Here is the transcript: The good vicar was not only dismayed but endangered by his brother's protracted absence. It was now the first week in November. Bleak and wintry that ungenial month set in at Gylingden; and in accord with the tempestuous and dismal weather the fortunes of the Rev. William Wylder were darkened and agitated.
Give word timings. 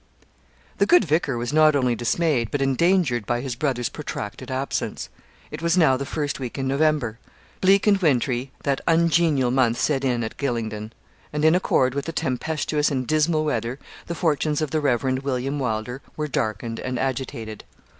The 0.79 0.87
good 0.87 1.05
vicar 1.05 1.37
was 1.37 1.53
not 1.53 1.75
only 1.75 1.93
dismayed 1.93 2.49
but 2.49 2.59
endangered 2.59 3.27
by 3.27 3.41
his 3.41 3.53
brother's 3.53 3.87
protracted 3.87 4.49
absence. 4.49 5.09
It 5.51 5.61
was 5.61 5.77
now 5.77 5.95
the 5.95 6.07
first 6.07 6.39
week 6.39 6.57
in 6.57 6.67
November. 6.67 7.19
Bleak 7.61 7.85
and 7.85 7.99
wintry 8.01 8.49
that 8.63 8.81
ungenial 8.87 9.51
month 9.51 9.79
set 9.79 10.03
in 10.03 10.23
at 10.23 10.37
Gylingden; 10.39 10.91
and 11.31 11.45
in 11.45 11.53
accord 11.53 11.93
with 11.93 12.05
the 12.05 12.13
tempestuous 12.13 12.89
and 12.89 13.05
dismal 13.05 13.45
weather 13.45 13.77
the 14.07 14.15
fortunes 14.15 14.59
of 14.59 14.71
the 14.71 14.81
Rev. 14.81 15.23
William 15.23 15.59
Wylder 15.59 16.01
were 16.17 16.27
darkened 16.27 16.79
and 16.79 16.97
agitated. 16.97 17.63